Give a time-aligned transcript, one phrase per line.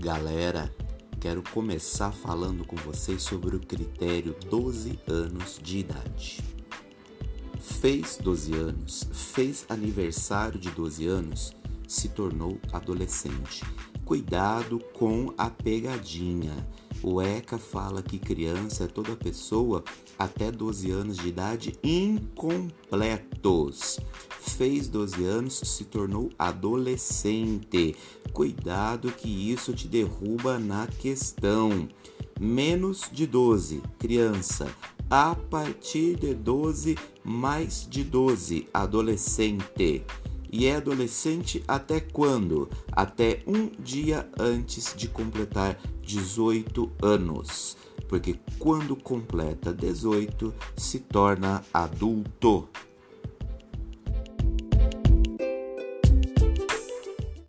[0.00, 0.74] Galera,
[1.20, 6.42] quero começar falando com vocês sobre o critério 12 anos de idade.
[7.60, 11.54] Fez 12 anos, fez aniversário de 12 anos,
[11.86, 13.62] se tornou adolescente.
[14.02, 16.66] Cuidado com a pegadinha.
[17.02, 19.84] O ECA fala que criança é toda pessoa
[20.18, 22.80] até 12 anos de idade incompletos.
[24.40, 27.94] Fez 12 anos, se tornou adolescente.
[28.32, 31.88] Cuidado que isso te derruba na questão.
[32.38, 34.66] Menos de 12, criança.
[35.10, 40.04] A partir de 12, mais de 12, adolescente.
[40.52, 42.68] E é adolescente até quando?
[42.90, 47.76] Até um dia antes de completar 18 anos.
[48.08, 52.68] Porque quando completa 18, se torna adulto.